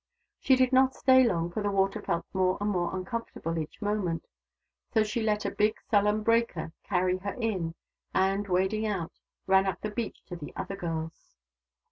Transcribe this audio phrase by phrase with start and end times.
[0.39, 4.25] She did not stay long, for the water felt more and more uncomfortable each moment;
[4.91, 7.75] so she let a big, sullen breaker carry her in,
[8.11, 9.11] and, wading out,
[9.45, 11.35] ran up the beach to the other girls.